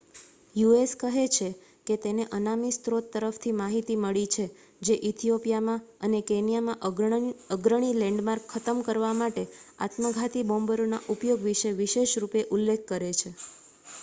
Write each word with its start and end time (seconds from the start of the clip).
"US. 0.55 0.91
કહે 1.01 1.25
છે 1.29 1.47
કે 1.87 1.95
તેને 1.97 2.23
અનામી 2.31 2.75
સ્રોત 2.75 3.05
તરફથી 3.11 3.53
માહિતી 3.55 3.97
મળી 3.97 4.29
છે 4.29 4.45
જે 4.81 4.95
ઇથિઓપિઆમાં 5.03 5.81
અને 6.01 6.19
કેન્યામાં 6.23 6.81
"અગ્રણી 7.55 7.95
લૅન્ડમાર્ક" 7.95 8.43
ખતમ 8.51 8.77
કરવા 8.83 9.15
માટે 9.15 9.43
આત્મઘાતી 9.79 10.47
બૉમ્બરોના 10.47 11.05
ઉપયોગ 11.13 11.41
વિશે 11.43 11.69
વિશેષ 11.79 12.11
રૂપે 12.21 12.41
ઉલ્લેખ 12.51 12.83
કરે 12.89 13.11
છે. 13.15 13.29